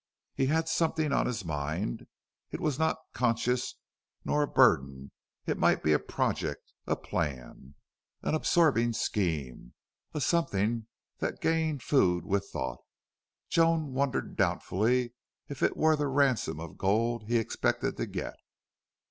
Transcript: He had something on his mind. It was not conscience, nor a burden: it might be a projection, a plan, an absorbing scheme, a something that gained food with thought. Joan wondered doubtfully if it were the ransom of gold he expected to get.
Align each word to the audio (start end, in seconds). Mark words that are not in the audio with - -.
He 0.33 0.47
had 0.47 0.67
something 0.67 1.13
on 1.13 1.27
his 1.27 1.45
mind. 1.45 2.07
It 2.49 2.59
was 2.59 2.79
not 2.79 2.97
conscience, 3.13 3.75
nor 4.25 4.41
a 4.41 4.47
burden: 4.47 5.11
it 5.45 5.59
might 5.59 5.83
be 5.83 5.93
a 5.93 5.99
projection, 5.99 6.57
a 6.87 6.95
plan, 6.95 7.75
an 8.23 8.33
absorbing 8.33 8.93
scheme, 8.93 9.75
a 10.15 10.19
something 10.19 10.87
that 11.19 11.39
gained 11.39 11.83
food 11.83 12.25
with 12.25 12.47
thought. 12.49 12.79
Joan 13.47 13.93
wondered 13.93 14.35
doubtfully 14.35 15.13
if 15.49 15.61
it 15.61 15.77
were 15.77 15.95
the 15.95 16.07
ransom 16.07 16.59
of 16.59 16.79
gold 16.79 17.25
he 17.27 17.37
expected 17.37 17.95
to 17.97 18.07
get. 18.07 18.33